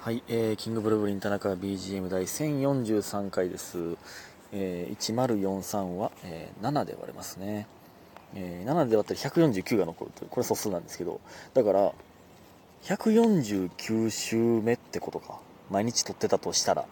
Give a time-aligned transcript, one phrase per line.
[0.00, 3.96] はい、えー、キングブルーブリン田中 BGM 第1043回です。
[4.52, 7.66] えー、1043は、えー7で割れますね。
[8.34, 11.20] えー7で割ったら149が残るという、これ素数なんですけど、
[11.52, 11.92] だから、
[12.84, 15.40] 149週目ってことか。
[15.70, 16.86] 毎日撮ってたとしたら、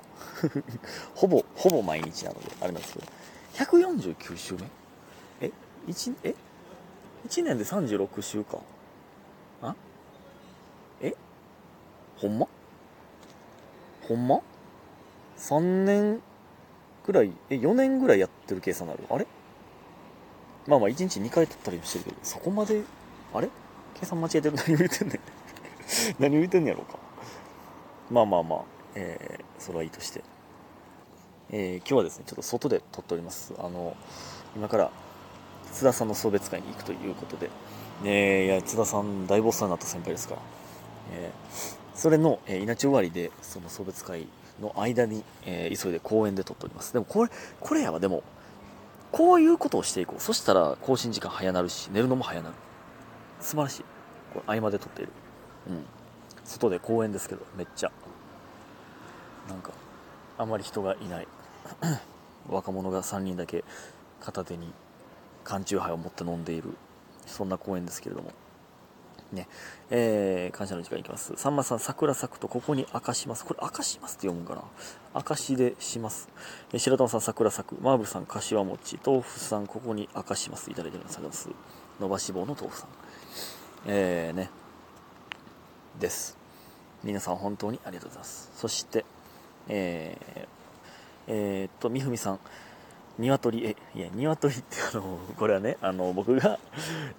[1.15, 3.07] ほぼ、ほぼ毎日なので、あれなんですけど、
[3.55, 4.61] 149週目
[5.41, 5.51] え
[5.87, 6.35] ?1、え
[7.29, 8.59] ?1 年で36週か。
[9.63, 9.75] あ？
[11.01, 11.15] え？
[12.19, 12.47] ほんま？
[14.09, 14.41] ほんま
[15.39, 16.21] ?3 年
[17.05, 19.05] ぐらい、え、4年ぐらいやってる計算になる？
[19.11, 19.27] あれ？
[20.67, 22.83] まあまあ1日2回取ったりもしてるけど、そこまで、
[23.35, 23.49] あれ？
[23.95, 24.57] 計算間違えてる？
[24.67, 25.21] 何を言ってんねん。
[26.19, 26.99] 何を言ってんねやろうか。
[28.11, 28.61] まあまあまあ、
[28.95, 30.23] えー、それはいいとして。
[31.51, 33.55] えー、今日はですね、ちょっと外で撮っております。
[33.59, 33.97] あの、
[34.57, 34.91] 今から
[35.73, 37.49] 津田さんの送別会に行くということで、
[38.03, 40.41] ねえいや、津田さん大ボスになった先輩ですから、
[41.13, 44.27] えーそれの、えー、稲地終わりで、その送別会
[44.61, 46.93] の間に、えー急いで公園で撮っております。
[46.93, 48.23] でもこれ、これやわ、でも、
[49.13, 50.21] こういうことをしていこう。
[50.21, 52.55] そしたら、更新時間早なるし、寝るのも早なる。
[53.41, 53.85] 素晴らしい。
[54.35, 55.13] これ、合間で撮っている。
[55.71, 55.85] うん。
[56.45, 57.93] 外で公園ですけど、めっちゃ。
[59.49, 59.73] なんか、
[60.37, 61.29] あんまり人がいない。
[62.49, 63.65] 若者が3人だけ
[64.21, 64.73] 片手に
[65.43, 66.77] 缶チューハイを持って飲んでいる。
[67.27, 68.33] そんな公園ですけれども。
[69.33, 69.49] ね。
[69.91, 71.35] えー、感謝の時間いきます。
[71.37, 73.45] さんまさん、桜咲くとここに明かします。
[73.45, 74.63] これ、明かしますって読むんかな？
[75.15, 76.29] 明かしでします。
[76.73, 77.81] えー白玉さん、桜咲く。
[77.81, 78.99] マーブルさん、柏餅。
[79.05, 80.71] 豆腐さん、ここに明かします。
[80.71, 81.17] いただいております。
[81.17, 82.01] ありがとうございます。
[82.01, 82.89] 伸ばし棒の豆腐さん。
[83.87, 84.51] えー、ね。
[85.99, 86.37] です。
[87.03, 88.51] 皆さん、本当にありがとうございます。
[88.55, 89.05] そして、
[89.69, 90.47] えー、
[91.29, 92.41] えーっと、みふみさん。
[93.19, 96.59] 鶏、え、いや、鶏ってあの、これはね、あの、僕が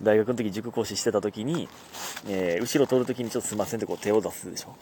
[0.02, 1.68] 大学の時塾講師してた時に、
[2.28, 4.76] えー後ろ通る時にちょっとすいませんってこう手を出すでしょ。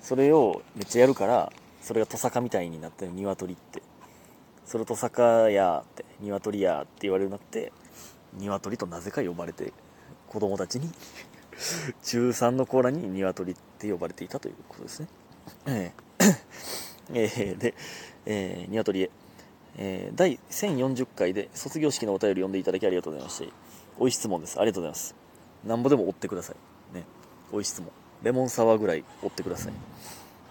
[0.00, 3.82] それをめっちゃやるから、それがトサカみたいになってる鶏って。
[4.64, 7.72] それトサカやーって、鶏やーって言われるようになって、
[8.38, 9.72] 鶏となぜか呼ばれて、
[10.28, 10.90] 子供たちに、
[12.02, 15.08] 中3の子らに鶏って呼ばれていたということですね。
[15.66, 16.04] えー
[17.12, 17.74] えーで、
[18.24, 19.10] えー、鶏へ。
[19.76, 23.48] えー第1040回で卒業式のお便り読んでいただきありがとうございまして、
[23.98, 24.58] おい質問です。
[24.58, 25.14] ありがとうございます。
[25.66, 26.94] なんぼでも追ってください。
[26.96, 27.04] ね。
[27.52, 27.90] おい質問。
[28.22, 29.72] レモンサワーぐらい追ってください。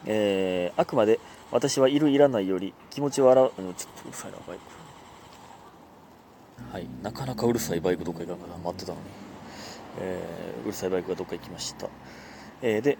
[0.06, 1.19] えーあくまで
[1.51, 4.63] 私はいるいらないより気持ちを表う、んちょっとうるさいな、バイク。
[6.73, 6.88] はい。
[7.01, 9.05] なかなかうるさいバイクどっか行かんから待ってたのに。
[10.01, 11.88] えーうるさいバイクがどっか行きました。
[12.61, 12.97] えーで、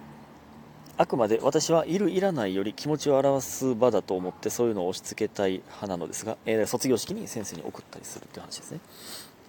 [0.98, 8.80] あくまで私はいるいらないより気持ちを表す場だと思ってそういうのを押し付けたい派なのですが、えー卒業式に先生に送ったりするっていう話ですね。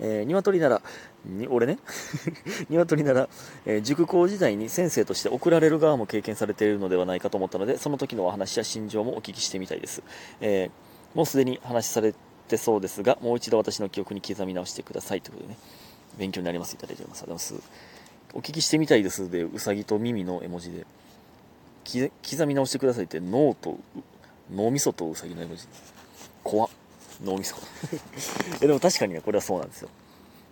[0.00, 0.82] えー、鶏なら、
[1.24, 1.78] に俺ね、
[2.68, 3.28] 鶏なら、
[3.66, 10.02] えー塾校時代に先生として送られる側も経験されているのではないかと思ったので、その時のお話や心情もお聞きしてみたいです。
[10.40, 12.12] えーもうすでに話され
[12.48, 15.58] てそうですが、もう一度私の記憶に刻み直してくださいということでね、
[16.18, 16.74] 勉強になります。
[16.74, 17.22] いただいております。
[17.22, 17.70] ありがとうございます。
[18.34, 20.84] お聞きしてみたいですで、うさぎと耳の絵文字で、
[21.84, 23.78] 刻み直してくださいって脳と
[24.52, 25.66] 脳みそとうさぎの絵文字。
[26.42, 26.70] 怖っ。
[27.22, 27.56] 脳みそ。
[28.60, 29.88] えでも確かにねこれはそうなんですよ。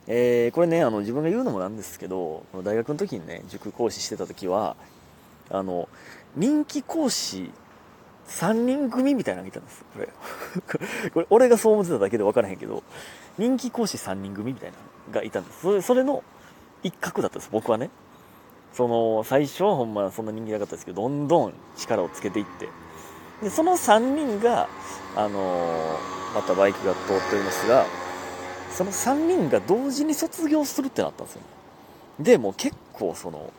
[0.07, 4.77] えーこれねあの自分が言うのもなんですけど大学の時にね塾講師してた時は
[5.51, 5.89] あの
[6.35, 7.53] 人気講師
[8.29, 10.09] 3人組みたいなのがいたんですこれ。
[11.11, 12.83] これ俺がそう思ってただけで分からへんけど
[13.39, 14.77] 人気講師3人組みたいな
[15.09, 15.61] のがいたんです。
[15.63, 16.23] それそれの
[16.83, 17.91] 一角だったんです僕はね。
[18.73, 22.69] その最初はほんまそんな人気なかったですけどどんどん力をつけていって。
[23.43, 24.69] でその3人が、
[25.17, 25.99] あの
[26.33, 27.85] またバイクが通っておりますが
[28.71, 31.43] その3人が同時に卒業するってなったんですよ。
[32.21, 33.53] でもう結構その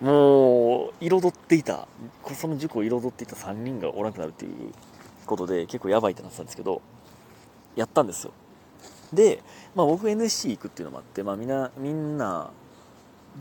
[0.00, 1.88] もう彩っていた
[2.34, 4.72] その塾を彩っていた3人がおらなくなるっていう
[5.26, 6.80] ことで結構やばいってなってたんですけど
[7.74, 8.32] やったんですよ。
[9.12, 9.42] で、
[9.74, 12.50] まあ、僕 NSC 行くっていうのもあって、まあ、みんなみんな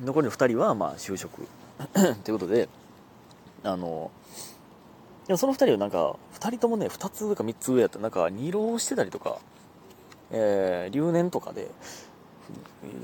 [0.04, 1.48] 残りの2人はまあ就職。
[2.24, 2.70] ということで
[3.64, 4.12] あの
[5.28, 8.00] でもその2人はなんか2人ともね2つ上か3つ上やった。
[8.00, 9.40] なんか二浪してたりとか、
[10.32, 11.70] えー留年とかで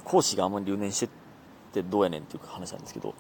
[0.04, 1.10] 講師があんまり留年してっ
[1.74, 3.16] てどうやねんっていう話なんですけど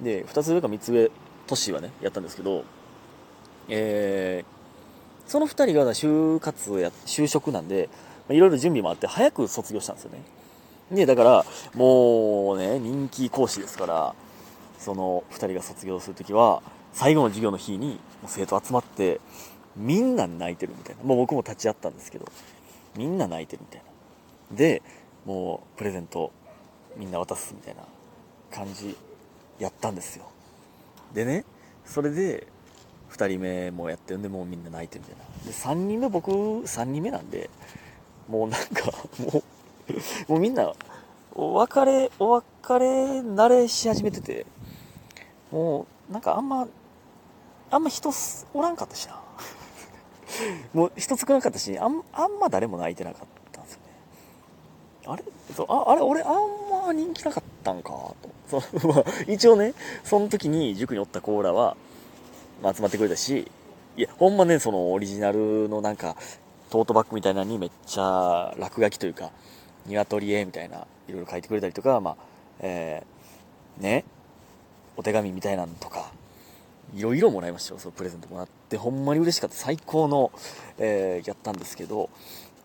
[0.00, 1.10] で2つ上か3つ上
[1.46, 2.64] 年はねやったんですけど
[3.68, 4.56] えー
[5.30, 7.88] その2人が就活や就職なんで
[8.28, 10.22] いろいろ準備もあって早く卒業したんですよね。
[10.90, 11.44] で、だから、
[11.74, 14.14] もうね、人気講師ですから、
[14.78, 16.62] その2人が卒業するときは、
[16.92, 19.20] 最後の授業の日に、生徒集まって、
[19.76, 21.02] みんな泣いてるみたいな。
[21.02, 22.26] もう僕も立ち会ったんですけど、
[22.96, 23.82] みんな泣いてるみたい
[24.50, 24.56] な。
[24.56, 24.82] で、
[25.24, 26.32] もう、プレゼント、
[26.96, 27.82] みんな渡すみたいな
[28.50, 28.96] 感じ、
[29.58, 30.26] やったんですよ。
[31.12, 31.44] でね、
[31.84, 32.46] それで
[33.10, 37.48] 2人目もやってるんでもうみんな泣いてるみたいなで3人目僕3人目なんで
[38.28, 39.42] もうなんかもう
[40.28, 40.72] もうみんな
[41.34, 42.44] お別れお別
[42.78, 44.46] れ慣れし始めてて
[45.50, 46.66] もうなんかあんま
[47.70, 48.10] あんま人
[48.54, 49.20] おらんかったしな。
[50.72, 53.86] もう人少なかったしあんあんま誰も泣いてなかったんですよね。
[55.06, 55.24] あれ？
[55.54, 58.16] そうああれ俺あんま人気なかったんかと。
[58.48, 59.74] そまあ、一応ね
[60.04, 61.76] その時に塾におったコーラは、
[62.62, 63.50] まあ、集まってくれたし
[63.96, 66.16] いやほんまねそのオリジナルのなんか
[66.70, 69.32] トートバッグみたいなのにめっちゃ落書きというか
[69.88, 72.16] 鶏絵みたいないろいろ書いてくれたりとかまあ
[72.60, 74.04] えー、ね
[74.96, 76.10] お手紙みたいなんとか
[76.94, 78.76] いろいろもらいましたよそのプレゼントもらって。
[78.76, 79.56] ほんまに嬉しかった。
[79.56, 80.30] 最高の、
[80.78, 82.10] えー、やったんですけど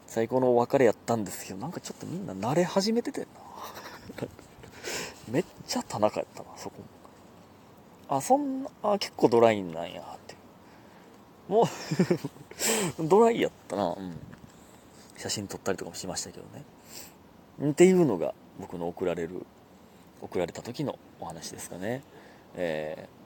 [0.08, 3.30] 最高のお別れやったんですけどなんかちょっとみんな慣れ始めててんな。
[5.30, 6.76] めっちゃ田中やったなそこ
[8.10, 10.36] あそんなあ結構ドライなんやって。
[11.48, 11.66] もう
[13.08, 14.16] ドライやったなうん。
[15.22, 16.46] 写真撮ったりとかもしましたけど
[17.64, 19.46] ねっていうのが僕の送られる
[20.22, 22.04] 送られた時のお話ですかね
[22.56, 23.22] えー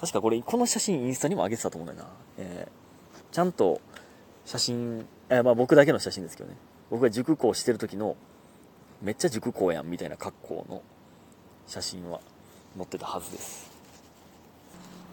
[0.00, 2.14] 確かこれ、この写真インスタにも上げてたと思うんだよな。
[2.38, 3.80] えー、ちゃんと
[4.44, 6.56] 写真、えー、まあ僕だけの写真ですけどね。
[6.90, 8.16] 僕が塾校してる時の、
[9.02, 10.82] めっちゃ塾校やんみたいな格好の
[11.66, 12.20] 写真は
[12.76, 13.70] 載ってたはずです。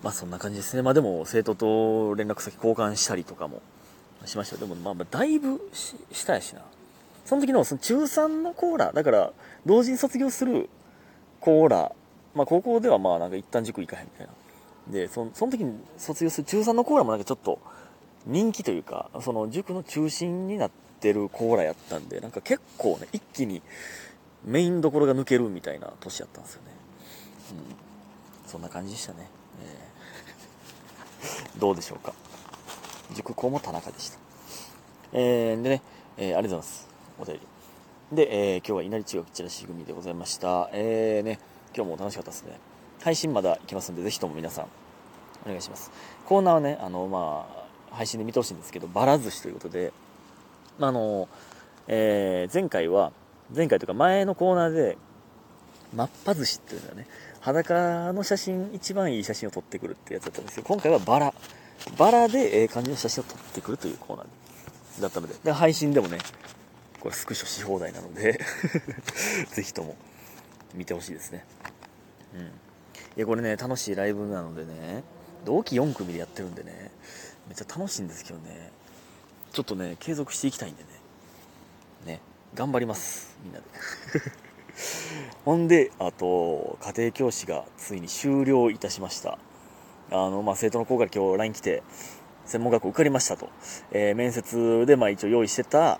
[0.03, 0.81] まあそんな感じですね。
[0.81, 3.61] まあでも生徒と連絡先交換したりとかも
[4.27, 6.61] しましたでもまあまあだいぶしたやしな。
[7.25, 9.31] その時のその中3のコーラ、だから
[9.65, 10.69] 同時に卒業する
[11.39, 11.91] コーラ、
[12.35, 14.33] まあ高校ではまあなんか一旦塾行かへんみたいな。
[14.87, 17.59] でそその時に卒業する中3のコーラもなんかちょっと
[18.25, 23.61] 人気というかその塾の中心になってるコーラやったんでなんか結構ね一気に
[24.43, 26.71] メインどころが抜けるみたいな年やったんですよね。
[27.51, 28.49] うん。
[28.49, 29.29] そんな感じでしたね、
[29.63, 32.13] えー、 どうでしょうか？
[33.13, 34.19] 塾校も田中でした。
[35.13, 35.81] えー、でね、
[36.17, 36.89] えー、ありがとうございます。
[37.19, 38.15] お便り。
[38.15, 40.69] で、えー、今日は稲荷中学チラシ組でございました。
[40.73, 41.39] えーね
[41.75, 42.59] 今日も楽しかったですね。
[43.01, 44.65] 配信まだ行きますんで、ぜひとも皆さん、
[45.45, 45.91] お願いします。
[46.25, 47.47] コーナーはね、あの、ま
[47.91, 49.91] あ、配信で見てほしいんですけど、バラ寿司ということで、
[50.77, 51.27] まあ、あの、
[51.87, 53.11] えー、前回は、
[53.53, 54.97] 前回というか前のコーナーで、
[55.95, 57.07] マッパ寿司っていうのがね、
[57.43, 61.33] 裸の写真、一番いい写真を撮ってくるってやつだったんですけど、今回はバラ。
[61.97, 66.19] バラでええ感じの写真を撮ってくるというコーナーだったので、で配信でもね、
[67.01, 68.39] これスクショし放題なので
[69.51, 69.97] ぜひとも
[70.73, 71.45] 見てほしいですね。
[72.33, 72.41] うん。
[72.45, 72.49] い
[73.17, 75.03] やこれね楽しいライブなのでね
[75.45, 76.91] 同期4組でやってるんでね
[77.47, 78.71] めっちゃ楽しいんですけどね
[79.51, 80.89] ちょっとね継続していきたいんでね
[82.05, 82.21] ね
[82.55, 83.65] 頑張りますみんなで
[85.45, 89.37] ほんであと家庭教師がついに終了いたしました。
[90.11, 91.83] あのまあ生徒の子から今日 LINE 来て
[92.45, 93.49] 専門学校受かりましたと、
[93.91, 95.99] えー、面接でまあ一応用意してた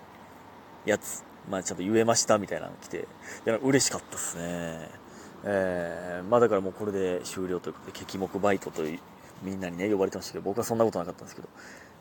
[0.86, 5.04] やつまあちゃんと言えましたみたいなの来ていや嬉しかったっすね。
[5.46, 9.00] えー、まあだからもうこれで終了ということで、激目バイトという
[9.42, 11.50] みんなにね、呼ばれてましたけど、僕はそんなことなかったんですけど、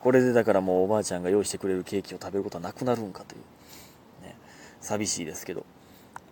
[0.00, 4.36] これでだからもうおばあちゃんが用意してくれるケーキを食べることはなくなるんかという、ね、
[4.80, 5.66] 寂しいですけど、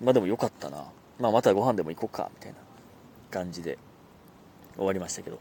[0.00, 0.85] まあでもよかったな。
[1.19, 2.58] まあまたご飯でも行こうか、みたいな
[3.31, 3.79] 感じで
[4.76, 5.38] 終わりましたけど。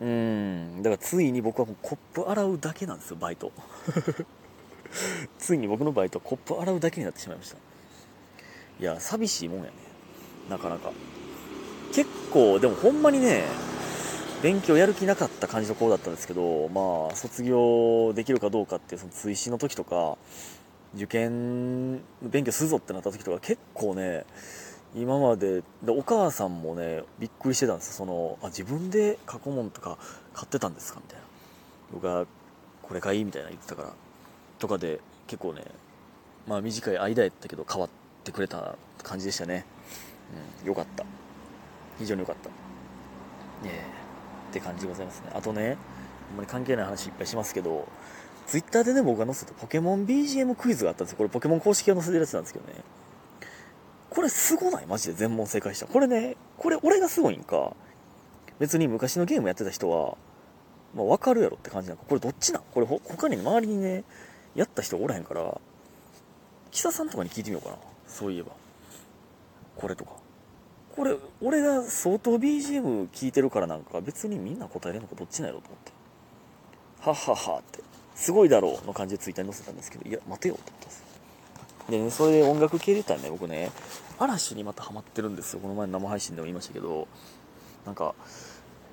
[0.00, 3.52] うーん、だからついに僕はもうコップ洗うだけなんですよ、バイト。
[5.38, 7.56] ついに僕のバイトはコップ洗うだけになってしまいました。
[8.80, 9.72] いや、寂しいもんやね。
[10.48, 10.92] なかなか
[11.92, 13.44] 結構でもほんまにね
[14.42, 20.18] 勉強やる気なかった感じの子だったんですけどまあ卒業できるかどうかってその追試の時とか
[20.94, 24.24] 受験勉強するぞってなった時とか結構ね
[24.94, 29.98] 今まででお母さんもねびっくりしてたんですそのあ自分で過去問とか
[30.32, 31.24] 買ってたんですかみたいな
[31.92, 32.26] 僕が
[32.82, 33.88] これ買いいみたいな言ってたから
[34.58, 35.64] とかで結構ね
[36.46, 37.90] まあ短い間やったけど変わっ
[38.22, 39.66] てくれた感じでしたね
[40.62, 41.04] うん、よかった。
[41.98, 42.48] 非常に良かった。
[42.48, 42.54] ね
[43.66, 43.84] え、
[44.50, 45.30] って感じでございますね。
[45.34, 45.76] あとね、
[46.30, 47.86] あんまり関係ない話いっぱいしますけど、
[48.46, 51.18] ツイッターでね、僕が載せたポケモン BGM クイズがあったんですよ。
[51.18, 52.74] これポケモン公式が載せてるやつなんですけどね。
[54.10, 54.86] これすごない？
[54.86, 55.86] マジで全問正解した。
[55.86, 57.74] これね、これ俺がすごいんか、
[58.58, 60.16] 別に昔のゲームやってた人は、
[60.94, 62.62] まあ、わかるやろって感じなんか、これどっちなん？
[62.70, 64.04] これ他に周りにね、
[64.54, 65.60] やった人おらへんから、
[66.70, 67.78] キサさんとかに聞いてみようかな。
[68.06, 68.52] そういえば。
[69.74, 70.12] これとか。
[70.94, 75.92] これ、俺が相当 BGM 聞いてるからなんか別にみんな答えれるのかどっちなんやろと思って。
[77.00, 77.82] はっはっはって、
[78.14, 81.04] すごいだろうの感じでツイッターに載せたんですけど、いや、待てよと思ったんです。
[81.90, 83.70] でね、それで音楽系で言ったらね、僕ね、
[84.18, 85.60] 嵐にまたハマってるんですよ。
[85.60, 87.08] この前の生配信でも言いましたけど、
[87.84, 88.14] なんか、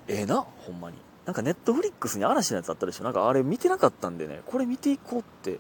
[0.07, 5.59] ええなほんまになんかネットフリックスに嵐のやつあったでしょなんかあれ見てなかったんでねこれ見ていこうって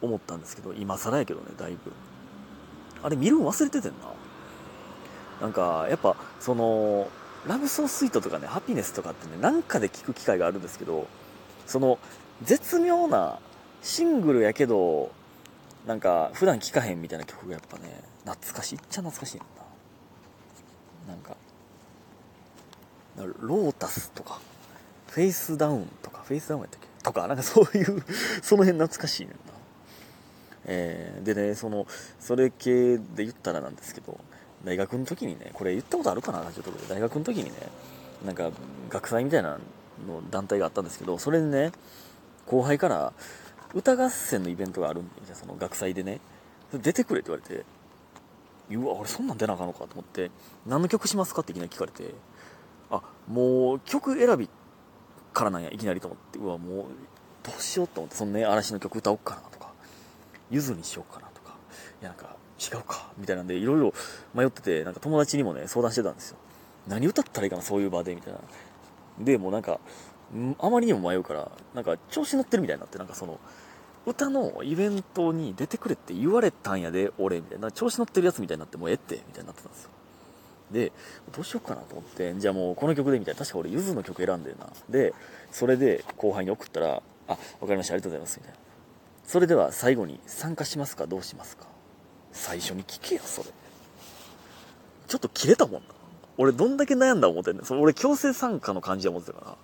[0.00, 1.92] 思ったんですけど今更やけどねだいぶ
[3.02, 3.98] あれ見るん忘れててんな
[5.40, 7.08] なんかやっぱその
[7.46, 11.06] ラブソースイートとかねハピネスとかってねなんかで聞く機会があるんですけど
[11.66, 11.98] その
[12.44, 13.38] 絶妙な
[13.82, 15.10] シングルやけど
[15.86, 18.76] なんか普段聴かへんみたいな曲がやっぱね懐かしい。
[18.76, 19.44] っちゃ懐かしいんだ
[21.08, 21.36] なんか
[23.40, 24.40] ロータスとか
[25.08, 26.86] フェイスダウンとかフェイスダウンやったっけ？
[27.02, 28.04] とかなんか そういう
[28.42, 29.36] その辺懐かしいねんな。
[30.64, 31.86] えー、でねその
[32.20, 34.18] それ系で言ったらなんですけど
[34.64, 36.42] 大学の時にねこれ言ったことあるかな？
[36.42, 36.86] ラジオとかで。
[36.88, 37.50] 大学の時にね
[38.24, 38.50] なんか
[38.88, 39.58] 学祭みたいな
[40.06, 41.72] の団体があったんですけどそれでね
[42.52, 43.14] 後輩から
[43.72, 46.20] 歌合戦のイベントがあるんでその学祭でね。
[46.72, 47.64] 出てくれって言われて
[48.70, 50.30] うわ俺そんなん出なあかんのかと思って
[50.66, 52.14] 何の曲しますかっていきなり聞かれて
[52.90, 54.48] あもう曲選び
[55.32, 56.84] からなんやいきなりと思ってうわもう
[57.42, 59.72] どうしようと思ってそのね嵐の曲歌おうかなとか
[60.50, 61.54] ゆずにしようかなとか
[62.00, 63.92] いやなんか違うかみたいなんでいろいろ
[64.34, 66.36] 迷っててなんか友達にもね相談してたんですよ。
[66.88, 68.38] 何歌ったらいいかなそういう場でみたいな。
[69.20, 69.78] でもうなんか
[70.58, 73.38] あまりにも迷うからなんか調子乗ってるみたいになってなんかその
[74.06, 77.70] 歌のイベントに出てくれって言われたんやで俺みたいな。
[77.70, 79.90] 調子乗ってるやつみたいになってもうえってみたいになってたんですよ。
[80.72, 80.90] で
[81.32, 83.38] どうしようかなと思ってじゃあもうこの曲でみたいな。
[83.38, 84.66] 確か俺ゆずの曲選んでるな。
[84.88, 85.14] で
[85.50, 88.58] それで後輩に送ったら「あ分かりましたありがとうございます」みたいな。
[89.24, 91.66] それでは最後に参加しますかどうしますか。
[92.32, 93.50] 最初に聞けよそれ。
[95.06, 95.88] ちょっと切れたもんな。
[96.38, 97.80] 俺どんだけ悩んだ思ってんねん。
[97.80, 99.56] 俺強制参加の感じは思ってたから。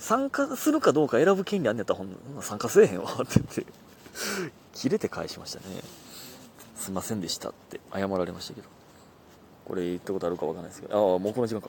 [0.00, 3.66] 参加するかどうか選ぶ権利あんねやったらほん参加せえへんわ って言って。
[4.74, 5.82] 切れて返しましたね。
[6.74, 8.68] すいませんでしたって謝られましたけど。
[9.66, 10.94] これ言ったことあるかわかんないですけど。
[11.12, 11.68] ああもうこの時間か。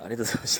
[0.00, 0.56] ありがとうございました。